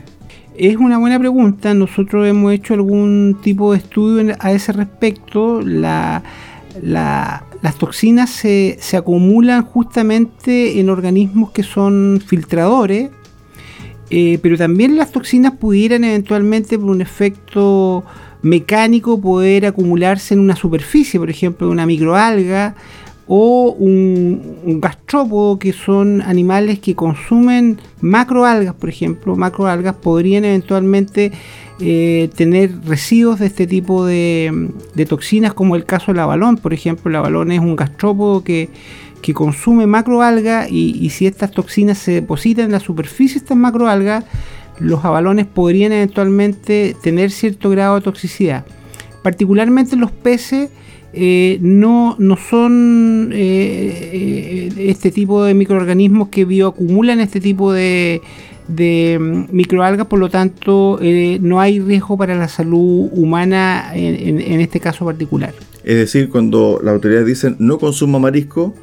Es 0.57 0.75
una 0.77 0.97
buena 0.97 1.19
pregunta. 1.19 1.75
Nosotros 1.75 2.27
hemos 2.27 2.51
hecho 2.51 2.73
algún 2.73 3.37
tipo 3.43 3.73
de 3.73 3.77
estudio 3.77 4.35
a 4.39 4.51
ese 4.51 4.71
respecto. 4.71 5.61
las 5.61 6.23
toxinas 7.77 8.31
se, 8.31 8.79
acumulan 8.97 9.63
justamente 9.63 10.79
en 10.79 10.89
organismos 10.89 11.51
que 11.51 11.61
son 11.61 12.23
filtradores, 12.25 13.11
eh, 14.09 14.39
pero 14.41 14.57
también 14.57 14.97
las 14.97 15.11
toxinas 15.11 15.53
pudieran 15.53 16.03
eventualmente 16.03 16.79
por 16.79 16.89
un 16.89 17.01
efecto 17.01 18.03
mecánico 18.41 19.21
poder 19.21 19.67
acumularse 19.67 20.33
en 20.33 20.39
una 20.39 20.55
superficie, 20.55 21.19
por 21.19 21.29
ejemplo, 21.29 21.69
una 21.69 21.85
microalga 21.85 22.73
o 23.27 23.75
un, 23.77 24.79
gastrópodo 24.79 25.59
que 25.59 25.73
son 25.73 26.21
animales 26.21 26.79
que 26.79 26.95
consumen 26.95 27.79
macroalgas, 27.99 28.73
por 28.75 28.89
ejemplo, 28.89 29.35
macroalgas 29.35 29.95
podrían 29.95 30.45
eventualmente 30.45 31.31
eh, 31.79 32.29
tener 32.35 32.71
residuos 32.85 33.39
de 33.39 33.47
este 33.47 33.67
tipo 33.67 34.05
de, 34.05 34.69
toxinas, 35.07 35.53
como 35.53 35.75
el 35.75 35.85
caso 35.85 36.13
del 36.13 36.19
abalón, 36.19 36.57
por 36.57 36.73
ejemplo, 36.73 37.09
el 37.09 37.17
abalón 37.17 37.51
es 37.51 37.59
un 37.59 37.75
gastrópodo 37.75 38.43
que, 38.43 38.69
consume 39.33 39.87
macroalgas 39.87 40.71
y, 40.71 40.95
y, 41.01 41.09
si 41.09 41.25
estas 41.27 41.51
toxinas 41.51 41.97
se 41.97 42.13
depositan 42.13 42.63
en 42.63 42.71
la 42.71 42.79
superficie 42.79 43.33
de 43.33 43.43
estas 43.43 43.57
macroalgas, 43.57 44.23
los 44.79 45.03
abalones 45.03 45.45
podrían 45.47 45.91
eventualmente 45.91 46.95
tener 47.03 47.31
cierto 47.31 47.69
grado 47.69 47.95
de 47.95 48.01
toxicidad. 48.01 48.65
Particularmente 49.23 49.97
los 49.97 50.11
peces 50.11 50.69
eh, 51.13 51.57
no, 51.61 52.15
no 52.19 52.35
son 52.35 53.31
eh, 53.33 54.09
eh, 54.11 54.89
este 54.89 55.09
tipo 55.09 55.43
de 55.43 55.53
microorganismos 55.53 56.27
que 56.27 56.43
bioacumulan 56.43 57.21
este 57.21 57.39
tipo 57.39 57.71
de, 57.71 58.21
de 58.67 59.17
mm, 59.19 59.45
microalgas, 59.55 60.07
por 60.07 60.19
lo 60.19 60.29
tanto 60.29 60.99
no 61.41 61.61
hay 61.61 61.79
riesgo 61.79 62.17
para 62.17 62.35
la 62.35 62.47
salud 62.49 63.09
humana 63.13 63.91
en, 63.93 64.59
este 64.59 64.79
caso 64.79 65.05
particular. 65.05 65.53
Es 65.83 65.95
decir, 65.95 66.29
cuando 66.29 66.79
las 66.83 66.93
autoridades 66.93 67.25
dicen 67.25 67.55
no 67.59 67.77
consuma 67.77 68.19
marisco, 68.19 68.75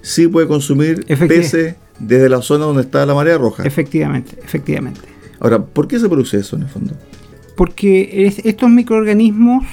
sí 0.00 0.26
puede 0.26 0.48
consumir 0.48 1.04
peces 1.28 1.76
desde 1.98 2.30
la 2.30 2.40
zona 2.40 2.64
donde 2.64 2.82
está 2.82 3.04
la 3.04 3.14
marea 3.14 3.36
roja. 3.36 3.64
Efectivamente, 3.64 4.38
efectivamente. 4.42 5.00
Ahora, 5.38 5.62
¿por 5.62 5.86
qué 5.86 6.00
se 6.00 6.08
produce 6.08 6.38
eso 6.38 6.56
en 6.56 6.62
el 6.62 6.68
fondo? 6.68 6.94
Porque 7.56 8.32
estos 8.44 8.70
microorganismos 8.70 9.64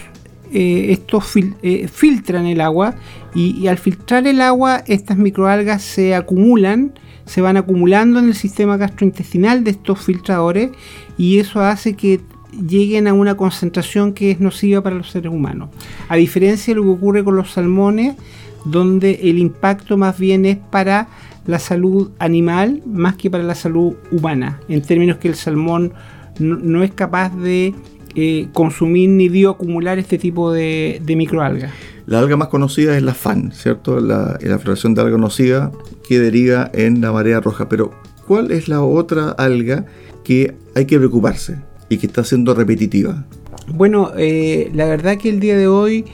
eh, 0.52 0.88
estos 0.92 1.34
eh, 1.36 1.88
filtran 1.88 2.46
el 2.46 2.62
agua 2.62 2.96
y, 3.34 3.68
al 3.68 3.78
filtrar 3.78 4.28
el 4.28 4.42
agua 4.42 4.84
estas 4.88 5.18
microalgas 5.18 5.82
se 5.82 6.16
acumulan, 6.16 6.94
se 7.26 7.42
van 7.42 7.58
acumulando 7.58 8.20
en 8.20 8.26
el 8.26 8.36
sistema 8.36 8.78
gastrointestinal 8.78 9.64
de 9.64 9.72
estos 9.72 10.00
filtradores 10.02 10.72
y 11.18 11.40
eso 11.40 11.62
hace 11.62 11.94
que 11.94 12.22
lleguen 12.52 13.08
a 13.08 13.14
una 13.14 13.36
concentración 13.36 14.14
que 14.14 14.32
es 14.32 14.40
nociva 14.40 14.82
para 14.82 14.96
los 14.96 15.12
seres 15.12 15.32
humanos. 15.32 15.70
A 16.08 16.16
diferencia 16.16 16.74
de 16.74 16.80
lo 16.80 16.84
que 16.84 16.90
ocurre 16.90 17.24
con 17.24 17.36
los 17.36 17.52
salmones, 17.52 18.16
donde 18.64 19.20
el 19.24 19.38
impacto 19.38 19.98
más 19.98 20.18
bien 20.18 20.46
es 20.46 20.58
para 20.58 21.08
la 21.46 21.60
salud 21.60 22.12
animal 22.20 22.82
más 22.86 23.16
que 23.16 23.30
para 23.30 23.44
la 23.44 23.56
salud 23.56 23.96
humana, 24.12 24.60
en 24.68 24.82
términos 24.82 25.18
que 25.18 25.28
el 25.28 25.36
salmón 25.36 25.94
no 26.40 26.84
es 26.84 26.92
capaz 26.92 27.36
de 27.36 27.74
eh, 28.16 28.48
consumir 28.54 29.10
ni 29.10 29.30
bioacumular 29.30 30.00
este 30.00 30.18
tipo 30.18 30.52
de, 30.52 31.02
microalgas. 31.06 31.72
La 32.06 32.20
alga 32.20 32.38
más 32.38 32.50
conocida 32.50 32.96
es 32.96 33.04
la 33.04 33.14
FAN, 33.14 33.52
¿cierto? 33.52 34.00
La, 34.00 34.38
la 34.42 34.60
floración 34.60 34.94
de 34.94 35.02
alga 35.02 35.18
nociva 35.18 35.72
que 36.08 36.20
deriva 36.20 36.70
en 36.74 37.02
la 37.02 37.12
marea 37.12 37.40
roja. 37.40 37.68
Pero, 37.68 37.92
¿cuál 38.28 38.52
es 38.52 38.68
la 38.68 38.84
otra 38.84 39.30
alga 39.32 39.86
que 40.24 40.56
hay 40.76 40.86
que 40.86 40.98
preocuparse 40.98 41.58
y 41.90 41.98
que 41.98 42.08
está 42.08 42.24
siendo 42.24 42.54
repetitiva? 42.54 43.26
Bueno, 43.68 44.12
eh, 44.18 44.70
la 44.74 44.86
verdad 44.86 45.18
que 45.18 45.30
el 45.30 45.40
día 45.40 45.58
de 45.58 45.68
hoy 45.68 46.06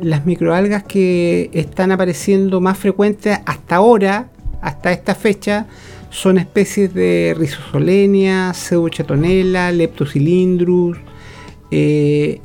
las 0.00 0.26
microalgas 0.26 0.84
que 0.84 1.50
están 1.52 1.92
apareciendo 1.92 2.60
más 2.60 2.78
frecuentes 2.78 3.38
hasta 3.46 3.76
ahora, 3.76 4.30
hasta 4.60 4.92
esta 4.92 5.14
fecha, 5.14 5.66
son 6.10 6.38
especies 6.38 6.94
de 6.94 7.34
Rhizosolenia, 7.36 8.54
Pseudochatonella, 8.54 9.70
Leptocilindrus, 9.72 10.98
eh, 11.70 12.40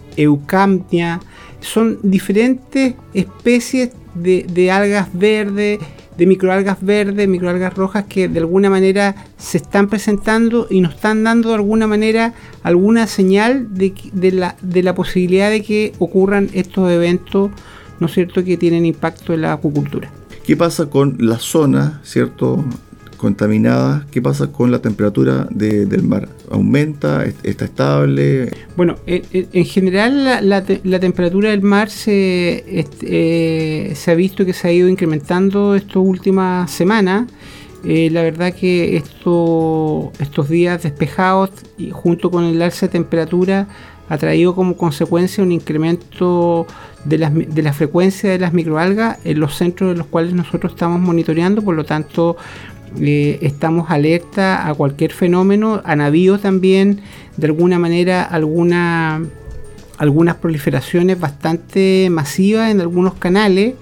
son 1.61 1.99
diferentes 2.03 2.95
especies 3.13 3.91
de, 4.15 4.71
algas 4.71 5.07
verdes, 5.13 5.79
de 6.17 6.25
microalgas 6.25 6.77
verdes, 6.81 7.27
microalgas 7.27 7.73
rojas 7.73 8.05
que 8.07 8.27
de 8.27 8.39
alguna 8.39 8.69
manera 8.69 9.15
se 9.37 9.57
están 9.57 9.87
presentando 9.87 10.67
y 10.69 10.81
nos 10.81 10.95
están 10.95 11.23
dando 11.23 11.49
de 11.49 11.55
alguna 11.55 11.87
manera 11.87 12.33
alguna 12.61 13.07
señal 13.07 13.67
de, 13.73 13.93
la, 14.31 14.95
posibilidad 14.95 15.49
de 15.49 15.63
que 15.63 15.93
ocurran 15.99 16.49
estos 16.53 16.91
eventos 16.91 17.51
¿no 17.99 18.07
es 18.07 18.13
cierto?, 18.13 18.43
que 18.43 18.57
tienen 18.57 18.85
impacto 18.85 19.33
en 19.33 19.41
la 19.41 19.53
acuicultura. 19.53 20.11
¿Qué 20.45 20.57
pasa 20.57 20.89
con 20.89 21.15
la 21.19 21.39
zona, 21.39 22.01
cierto, 22.03 22.65
contaminada? 23.17 24.05
¿Qué 24.12 24.22
pasa 24.22 24.51
con 24.51 24.72
la 24.72 24.79
temperatura 24.79 25.48
del 25.50 26.03
mar? 26.03 26.29
¿Aumenta? 26.51 27.25
¿Está 27.25 27.65
estable? 27.65 28.51
Bueno, 28.75 28.98
en, 29.05 29.65
general 29.65 30.48
la, 30.48 31.00
temperatura 31.00 31.51
del 31.51 31.62
mar 31.62 31.89
se, 31.89 32.63
eh, 32.67 33.93
se 33.96 34.12
ha 34.12 34.15
visto 34.15 34.46
que 34.46 34.53
se 34.53 34.67
ha 34.67 34.72
ido 34.72 34.88
incrementando 34.89 35.75
estas 35.75 35.98
últimas 35.98 36.72
semanas. 36.72 37.27
Eh, 37.86 38.10
la 38.10 38.22
verdad 38.22 38.53
que 38.53 38.96
esto, 38.96 40.13
estos 40.20 40.48
días 40.48 40.84
despejados 40.84 41.50
y 41.77 41.89
junto 41.91 42.32
con 42.32 42.46
el 42.46 42.62
alza 42.62 42.86
de 42.86 42.93
temperatura 42.93 43.67
ha 44.08 44.17
traído 44.17 44.55
como 44.55 44.77
consecuencia 44.77 45.43
un 45.43 45.51
incremento 45.51 46.65
de 47.03 47.17
la, 47.17 47.29
de 47.29 47.62
la 47.62 47.74
frecuencia 47.74 48.29
de 48.29 48.39
las 48.39 48.53
microalgas 48.53 49.17
en 49.25 49.39
los 49.39 49.55
centros 49.55 49.91
de 49.91 49.98
los 49.98 50.08
cuales 50.08 50.34
nosotros 50.34 50.74
estamos 50.74 51.01
monitoreando, 51.01 51.62
por 51.62 51.75
lo 51.75 51.84
tanto 51.84 52.38
eh, 53.00 53.39
estamos 53.41 53.89
alerta 53.89 54.67
a 54.67 54.73
cualquier 54.73 55.12
fenómeno, 55.12 55.81
han 55.83 56.01
habido 56.01 56.39
también 56.39 57.01
de 57.38 57.47
alguna 57.47 57.79
manera 57.79 58.23
alguna, 58.23 59.23
algunas 59.97 60.35
proliferaciones 60.35 61.19
bastante 61.19 62.09
masivas 62.12 62.71
en 62.71 62.81
algunos 62.81 63.15
canales 63.15 63.73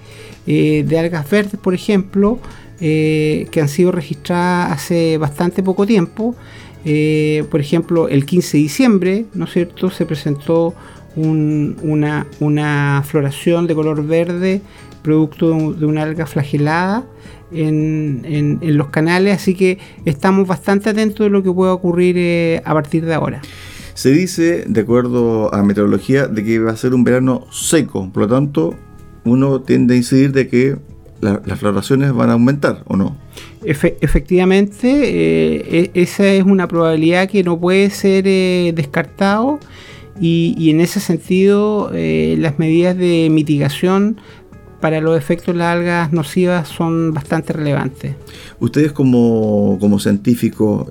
eh, 0.47 0.85
de 0.87 0.99
algas 0.99 1.29
verdes, 1.29 1.59
por 1.59 1.73
ejemplo, 1.73 2.39
eh, 2.79 3.47
que 3.51 3.61
han 3.61 3.69
sido 3.69 3.91
registradas 3.91 4.71
hace 4.71 5.17
bastante 5.17 5.61
poco 5.61 5.85
tiempo. 5.85 6.35
Por 6.83 7.61
ejemplo, 7.61 8.07
el 8.07 8.25
15 8.25 8.57
de 8.57 8.63
diciembre, 8.63 9.25
¿no 9.35 9.45
es 9.45 9.51
cierto?, 9.51 9.91
se 9.91 10.03
presentó 10.07 10.73
una, 11.15 13.03
floración 13.05 13.67
de 13.67 13.75
color 13.75 14.05
verde 14.05 14.61
producto 15.03 15.73
de, 15.73 15.85
una 15.85 16.03
alga 16.03 16.25
flagelada 16.25 17.03
en, 17.51 18.59
los 18.61 18.89
canales, 18.89 19.35
así 19.35 19.55
que 19.55 19.77
estamos 20.05 20.47
bastante 20.47 20.89
atentos 20.89 21.25
de 21.25 21.29
lo 21.29 21.43
que 21.43 21.51
pueda 21.51 21.73
ocurrir 21.73 22.15
eh, 22.17 22.61
a 22.65 22.73
partir 22.73 23.05
de 23.05 23.13
ahora. 23.13 23.41
Se 23.93 24.11
dice, 24.11 24.63
de 24.67 24.81
acuerdo 24.81 25.53
a 25.53 25.61
meteorología, 25.63 26.27
de 26.27 26.43
que 26.43 26.59
va 26.59 26.71
a 26.71 26.77
ser 26.77 26.93
un 26.93 27.03
verano 27.03 27.45
seco, 27.51 28.09
por 28.11 28.23
lo 28.23 28.29
tanto, 28.29 28.75
uno 29.25 29.61
tiende 29.61 29.93
a 29.93 29.97
incidir 29.97 30.31
de 30.31 30.47
que 30.47 30.77
las 31.21 31.59
floraciones 31.59 32.11
van 32.13 32.29
a 32.29 32.33
aumentar 32.33 32.83
o 32.87 32.97
no. 32.97 33.15
efectivamente, 33.63 34.87
eh, 34.89 35.91
e, 35.93 36.01
esa 36.01 36.27
es 36.27 36.43
una 36.43 36.67
probabilidad 36.67 37.29
que 37.29 37.43
no 37.43 37.59
puede 37.59 37.89
ser 37.91 38.23
eh, 38.27 38.73
descartado 38.75 39.59
y, 40.19 40.69
en 40.69 40.81
ese 40.81 40.99
sentido 40.99 41.91
eh, 41.93 42.35
las 42.37 42.59
medidas 42.59 42.97
de 42.97 43.29
mitigación 43.31 44.19
para 44.81 44.99
los 44.99 45.17
efectos 45.17 45.53
de 45.53 45.59
las 45.59 45.77
algas 45.77 46.11
nocivas 46.11 46.67
son 46.67 47.13
bastante 47.13 47.53
relevantes. 47.53 48.15
Ustedes 48.59 48.91
como, 48.91 49.77
como 49.79 49.99
científicos, 49.99 50.87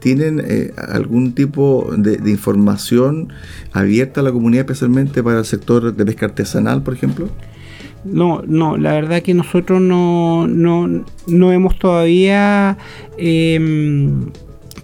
¿tienen 0.00 0.42
algún 0.88 1.34
tipo 1.34 1.90
de, 1.96 2.16
de, 2.16 2.30
información 2.30 3.32
abierta 3.72 4.20
a 4.20 4.24
la 4.24 4.32
comunidad, 4.32 4.62
especialmente 4.62 5.22
para 5.22 5.38
el 5.38 5.44
sector 5.44 5.94
de 5.94 6.04
pesca 6.04 6.26
artesanal, 6.26 6.82
por 6.82 6.94
ejemplo? 6.94 7.28
No, 8.06 8.42
no, 8.46 8.76
la 8.76 8.92
verdad 8.92 9.22
que 9.22 9.34
nosotros 9.34 9.80
no, 9.80 10.46
no, 10.46 11.52
hemos 11.52 11.78
todavía 11.78 12.78
em, 13.18 14.30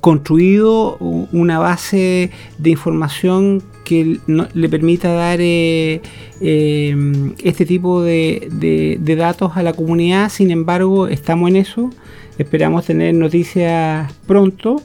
construido 0.01 0.97
una 0.99 1.61
base 1.61 2.31
de 2.59 2.71
información 2.71 3.63
que 3.85 4.19
le 4.27 4.69
permita 4.69 5.13
dar 5.13 5.39
eh, 5.41 6.01
em, 6.41 7.35
este 7.43 7.67
tipo 7.67 8.03
de, 8.03 8.99
datos 9.17 9.53
a 9.57 9.63
la 9.63 9.73
comunidad. 9.73 10.31
Sin 10.31 10.51
embargo, 10.51 11.09
estamos 11.09 11.51
en 11.51 11.57
eso. 11.57 11.91
Esperamos 12.39 12.87
tener 12.87 13.15
noticias 13.15 14.13
pronto. 14.27 14.83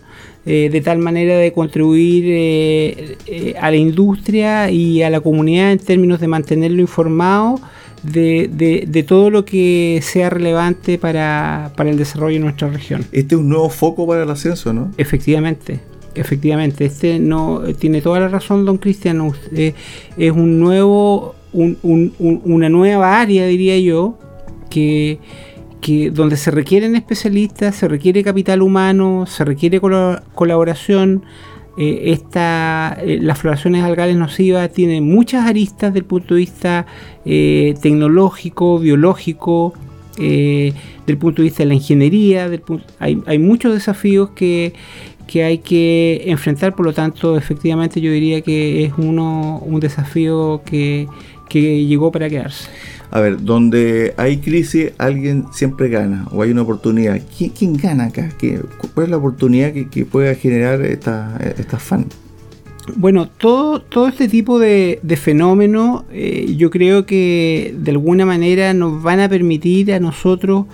Eh, 0.50 0.70
de 0.72 0.80
tal 0.80 1.00
manera 1.00 1.38
de 1.38 1.52
contribuir 1.52 2.24
eh, 2.26 3.18
a 3.60 3.70
la 3.70 3.76
industria 3.76 4.72
y 4.72 5.04
a 5.04 5.10
la 5.10 5.20
comunidad 5.20 5.74
en 5.74 5.80
términos 5.80 6.22
de 6.22 6.28
mantenerlo 6.30 6.80
informado 6.80 7.60
de, 8.04 8.86
de, 8.88 9.04
todo 9.04 9.30
lo 9.30 9.46
que 9.46 10.00
sea 10.04 10.30
relevante 10.30 10.98
para, 10.98 11.72
el 11.78 11.98
desarrollo 11.98 12.36
de 12.36 12.40
nuestra 12.40 12.70
región. 12.70 13.06
Este 13.12 13.36
es 13.36 13.42
un 13.42 13.50
nuevo 13.50 13.70
foco 13.70 14.08
para 14.08 14.24
el 14.24 14.30
ascenso, 14.30 14.74
¿no? 14.74 14.92
Efectivamente. 14.98 15.80
Efectivamente, 16.20 16.86
este 16.86 17.20
no 17.20 17.62
tiene 17.80 18.02
toda 18.02 18.20
la 18.20 18.28
razón, 18.28 18.66
don 18.66 18.78
Cristian. 18.78 19.32
Eh, 19.56 19.74
es 20.18 20.32
un 20.32 20.60
nuevo, 20.60 21.36
una 21.54 22.70
nueva 22.70 23.20
área, 23.20 23.46
diría 23.46 23.78
yo, 23.80 24.18
que, 24.70 25.20
que 25.82 26.12
donde 26.12 26.38
se 26.38 26.52
requieren 26.52 26.96
especialistas, 26.96 27.76
se 27.76 27.88
requiere 27.88 28.24
capital 28.24 28.62
humano, 28.62 29.26
se 29.28 29.46
requiere 29.46 29.80
colaboración, 29.80 31.24
eh, 31.80 32.12
esta, 32.12 32.98
eh, 33.04 33.20
las 33.22 33.38
floraciones 33.38 33.84
algales 33.84 34.18
nocivas 34.18 34.74
tienen 34.74 35.04
muchas 35.04 35.46
aristas 35.46 35.94
desde 35.94 36.00
el 36.00 36.06
punto 36.06 36.34
de 36.34 36.40
vista 36.40 36.88
eh, 37.24 37.76
tecnológico, 37.80 38.80
biológico, 38.80 39.74
del 40.18 41.18
punto 41.20 41.44
de 41.44 41.50
vista 41.50 41.62
de 41.62 41.68
la 41.68 41.76
ingeniería, 41.76 42.50
hay, 42.98 43.22
hay, 43.28 43.38
muchos 43.38 43.72
desafíos 43.72 44.32
que, 44.32 44.74
hay 45.36 45.60
que 45.60 46.24
enfrentar, 46.26 46.76
por 46.76 46.86
lo 46.86 46.94
tanto, 46.94 47.38
efectivamente 47.38 48.02
yo 48.02 48.12
diría 48.12 48.42
que 48.42 48.86
es 48.86 48.94
uno, 48.98 49.60
un 49.60 49.80
desafío 49.80 50.62
que, 50.66 51.08
que 51.50 51.86
llegó 51.86 52.12
para 52.12 52.30
quedarse. 52.30 52.70
A 53.10 53.22
ver, 53.22 53.42
donde 53.42 54.14
hay 54.18 54.38
crisis, 54.38 54.92
alguien 54.98 55.46
siempre 55.52 55.88
gana 55.90 56.28
o 56.32 56.42
hay 56.42 56.52
una 56.52 56.64
oportunidad. 56.64 57.22
¿Quién, 57.38 57.78
gana 57.78 58.06
acá? 58.06 58.30
¿Cuál 58.94 59.06
es 59.06 59.10
la 59.10 59.18
oportunidad 59.18 59.72
que, 59.72 60.06
pueda 60.06 60.36
generar 60.36 60.82
esta, 60.82 61.38
esta 61.58 61.80
fan? 61.80 62.06
Bueno, 62.96 63.28
todo, 63.28 63.82
todo 63.82 64.08
este 64.08 64.28
tipo 64.28 64.60
de, 64.60 65.00
de 65.04 65.18
fenómenos 65.18 66.04
eh, 66.12 66.54
yo 66.58 66.70
creo 66.70 67.06
que 67.06 67.76
de 67.78 67.92
alguna 67.92 68.26
manera 68.26 68.74
nos 68.74 69.04
van 69.04 69.20
a 69.20 69.28
permitir 69.28 69.94
a 69.94 70.00
nosotros 70.00 70.66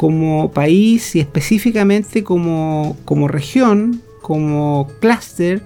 como 0.00 0.50
país 0.50 1.14
y 1.14 1.20
específicamente 1.20 2.24
como, 2.24 2.96
región, 3.28 4.00
como 4.22 4.88
clúster 4.98 5.62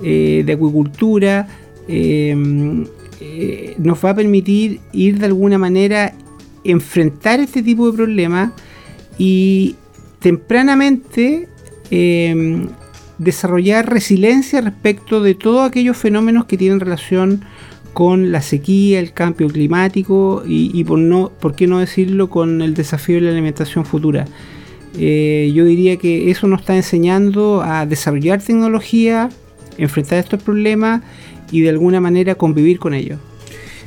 eh, 0.00 0.44
de 0.46 0.52
acuicultura, 0.52 1.48
eh, 1.88 2.84
eh, 3.20 3.74
nos 3.78 4.04
va 4.04 4.10
a 4.10 4.14
permitir 4.14 4.78
ir 4.92 5.18
de 5.18 5.26
alguna 5.26 5.58
manera 5.58 6.14
enfrentar 6.62 7.40
este 7.40 7.64
tipo 7.64 7.90
de 7.90 7.96
problemas 7.96 8.52
y 9.18 9.74
tempranamente 10.20 11.48
em, 11.90 12.68
desarrollar 13.18 13.90
resiliencia 13.90 14.60
respecto 14.60 15.20
de 15.20 15.34
todos 15.34 15.68
aquellos 15.68 15.96
fenómenos 15.96 16.44
que 16.44 16.56
tienen 16.56 16.78
relación 16.78 17.44
con 17.94 18.32
la 18.32 18.42
sequía, 18.42 19.00
el 19.00 19.12
cambio 19.12 19.48
climático 19.48 20.42
y, 20.46 20.84
por, 20.84 20.98
no, 20.98 21.30
por 21.40 21.54
qué 21.54 21.66
no 21.66 21.78
decirlo 21.78 22.28
con 22.28 22.60
el 22.60 22.74
desafío 22.74 23.16
de 23.16 23.22
la 23.22 23.30
alimentación 23.30 23.86
futura. 23.86 24.26
Eh, 24.98 25.52
yo 25.54 25.64
diría 25.64 25.96
que 25.96 26.30
eso 26.30 26.46
nos 26.46 26.60
está 26.60 26.76
enseñando 26.76 27.62
a 27.62 27.86
desarrollar 27.86 28.42
tecnología, 28.42 29.30
enfrentar 29.78 30.18
estos 30.18 30.42
problemas 30.42 31.02
y 31.50 31.62
de 31.62 31.70
alguna 31.70 32.00
manera 32.00 32.34
convivir 32.34 32.78
con 32.78 32.94
ellos. 32.94 33.18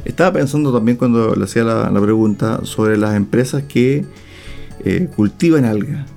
Estaba 0.06 0.34
pensando 0.34 0.74
también 0.74 0.98
cuando 0.98 1.36
le 1.36 1.43
hacía 1.43 1.63
la, 1.63 2.02
pregunta 2.02 2.62
sobre 2.63 2.98
las 2.98 3.15
empresas 3.15 3.63
que 3.63 4.06
eh, 4.86 5.10
cultivan 5.15 5.65
algas 5.65 6.16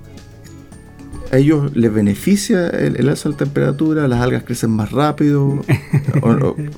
a 1.31 1.39
ellos 1.39 1.75
les 1.77 1.93
beneficia 1.93 2.69
el, 2.69 3.09
alza 3.09 3.29
de 3.29 3.37
temperatura, 3.37 4.09
las 4.09 4.21
algas 4.21 4.43
crecen 4.43 4.71
más 4.71 4.91
rápido. 4.91 5.61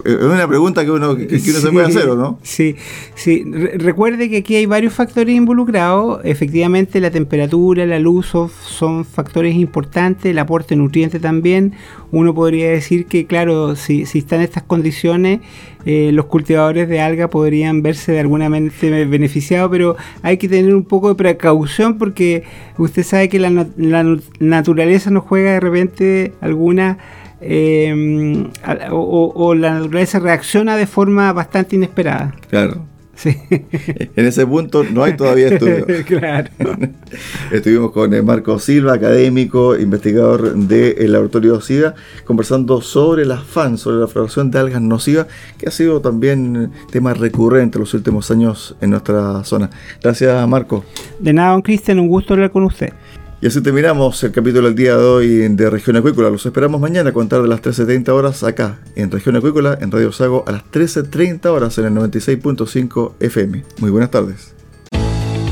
es 0.04 0.16
una 0.22 0.46
pregunta 0.46 0.84
que 0.84 0.90
uno, 0.90 1.16
que, 1.16 1.38
se 1.38 1.70
puede 1.70 1.86
hacer, 1.86 2.08
¿o 2.08 2.16
no? 2.16 2.38
Sí, 2.42 2.76
sí. 3.14 3.44
recuerde 3.44 4.28
que 4.28 4.38
aquí 4.38 4.56
hay 4.56 4.66
varios 4.66 4.92
factores 4.92 5.34
involucrados. 5.34 6.20
Efectivamente, 6.24 7.00
la 7.00 7.10
temperatura, 7.10 7.86
la 7.86 7.98
luz 7.98 8.26
son, 8.26 9.04
factores 9.04 9.54
importantes, 9.54 10.26
el 10.26 10.38
aporte 10.38 10.76
nutriente 10.76 11.18
también. 11.18 11.72
Uno 12.10 12.34
podría 12.34 12.70
decir 12.70 13.06
que, 13.06 13.26
claro, 13.26 13.74
si, 13.74 14.04
si 14.04 14.18
están 14.18 14.42
estas 14.42 14.62
condiciones, 14.62 15.40
eh, 15.84 16.10
los 16.12 16.26
cultivadores 16.26 16.88
de 16.88 17.00
alga 17.00 17.28
podrían 17.28 17.82
verse 17.82 18.12
de 18.12 18.20
alguna 18.20 18.48
manera 18.48 18.72
beneficiados, 19.06 19.68
pero 19.70 19.96
hay 20.22 20.36
que 20.36 20.48
tener 20.48 20.74
un 20.74 20.84
poco 20.84 21.08
de 21.08 21.14
precaución 21.16 21.98
porque 21.98 22.44
usted 22.78 23.02
sabe 23.02 23.28
que 23.28 23.40
la, 23.40 23.50
naturaleza 24.48 25.10
nos 25.10 25.24
juega 25.24 25.52
de 25.52 25.60
repente 25.60 26.32
alguna... 26.40 26.98
Eh, 27.44 28.48
o, 28.92 29.54
la 29.56 29.74
naturaleza 29.74 30.20
reacciona 30.20 30.76
de 30.76 30.86
forma 30.86 31.32
bastante 31.32 31.74
inesperada. 31.74 32.32
Claro, 32.48 32.86
En 33.24 34.26
ese 34.26 34.46
punto 34.46 34.84
no 34.84 35.04
hay 35.04 35.16
todavía 35.16 35.48
estudio. 35.48 35.86
claro. 36.06 36.50
Estuvimos 37.52 37.92
con 37.92 38.12
eh, 38.14 38.22
Marco 38.22 38.58
Silva, 38.58 38.94
académico, 38.94 39.78
investigador 39.78 40.54
del 40.54 41.12
laboratorio 41.12 41.60
SIDA, 41.60 41.94
conversando 42.24 42.80
sobre 42.80 43.26
las 43.26 43.42
FAN, 43.44 43.78
sobre 43.78 43.98
la 43.98 44.06
floración 44.06 44.50
de 44.50 44.58
algas 44.58 44.82
nocivas, 44.82 45.26
que 45.58 45.68
ha 45.68 45.70
sido 45.70 46.00
también 46.00 46.72
tema 46.90 47.14
recurrente 47.14 47.78
en 47.78 47.80
los 47.80 47.94
últimos 47.94 48.30
años 48.30 48.76
en 48.80 48.90
nuestra 48.90 49.44
zona. 49.44 49.70
Gracias, 50.02 50.48
Marco. 50.48 50.84
De 51.18 51.32
nada, 51.32 51.52
don 51.52 51.62
Cristian, 51.62 51.98
un 51.98 52.08
gusto 52.08 52.34
hablar 52.34 52.50
con 52.50 52.64
usted. 52.64 52.92
Y 53.42 53.48
así 53.48 53.60
terminamos 53.60 54.22
el 54.22 54.30
capítulo 54.30 54.68
del 54.68 54.76
día 54.76 54.96
de 54.96 55.02
hoy 55.02 55.48
de 55.48 55.68
Región 55.68 55.96
Acuícola. 55.96 56.30
Los 56.30 56.46
esperamos 56.46 56.80
mañana 56.80 57.10
a 57.10 57.12
contar 57.12 57.42
de 57.42 57.48
las 57.48 57.60
13.30 57.60 58.10
horas 58.10 58.44
acá, 58.44 58.78
en 58.94 59.10
Región 59.10 59.34
Acuícola, 59.34 59.76
en 59.80 59.90
Radio 59.90 60.12
Sago, 60.12 60.44
a 60.46 60.52
las 60.52 60.62
13.30 60.70 61.46
horas 61.46 61.76
en 61.78 61.86
el 61.86 61.92
96.5 61.92 63.14
FM. 63.18 63.64
Muy 63.80 63.90
buenas 63.90 64.12
tardes. 64.12 64.54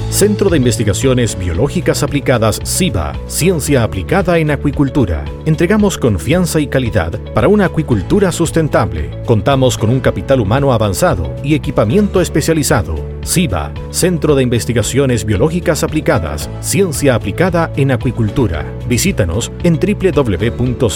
Centro 0.08 0.50
de 0.50 0.58
Investigaciones 0.58 1.36
Biológicas 1.36 2.04
Aplicadas 2.04 2.60
CIBA, 2.64 3.12
Ciencia 3.26 3.82
Aplicada 3.82 4.38
en 4.38 4.52
Acuicultura. 4.52 5.24
Entregamos 5.44 5.98
confianza 5.98 6.60
y 6.60 6.68
calidad 6.68 7.18
para 7.34 7.48
una 7.48 7.64
acuicultura 7.64 8.30
sustentable. 8.30 9.20
Contamos 9.26 9.76
con 9.76 9.90
un 9.90 9.98
capital 9.98 10.38
humano 10.38 10.72
avanzado 10.72 11.34
y 11.42 11.56
equipamiento 11.56 12.20
especializado. 12.20 13.09
CIBA, 13.24 13.72
Centro 13.90 14.34
de 14.34 14.42
Investigaciones 14.42 15.24
Biológicas 15.24 15.82
Aplicadas, 15.82 16.50
Ciencia 16.60 17.14
Aplicada 17.14 17.72
en 17.76 17.90
Acuicultura. 17.90 18.64
Visítanos 18.88 19.52
en 19.62 19.78
www.ciba.cl. 19.78 20.90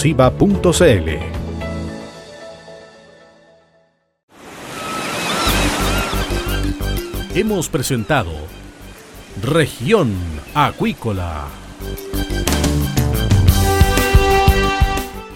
Hemos 7.34 7.68
presentado 7.68 8.30
Región 9.42 10.14
Acuícola. 10.54 11.48